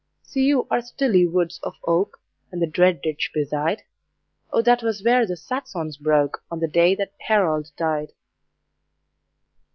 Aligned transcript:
See 0.23 0.45
you 0.45 0.67
our 0.71 0.81
stilly 0.81 1.27
woods 1.27 1.59
of 1.61 1.75
oak, 1.85 2.19
And 2.51 2.59
the 2.59 2.65
dread 2.65 3.03
ditch 3.03 3.29
beside? 3.35 3.83
O 4.51 4.63
that 4.63 4.81
was 4.81 5.03
where 5.03 5.27
the 5.27 5.37
Saxons 5.37 5.97
broke, 5.97 6.43
On 6.49 6.59
the 6.59 6.67
day 6.67 6.95
that 6.95 7.13
Harold 7.19 7.71
died. 7.77 8.11